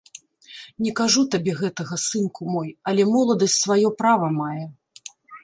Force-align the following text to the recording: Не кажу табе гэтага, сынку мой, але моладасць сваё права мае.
Не 0.85 0.93
кажу 0.99 1.21
табе 1.35 1.53
гэтага, 1.59 1.97
сынку 2.05 2.41
мой, 2.55 2.73
але 2.93 3.07
моладасць 3.13 3.59
сваё 3.67 3.87
права 4.01 4.27
мае. 4.41 4.65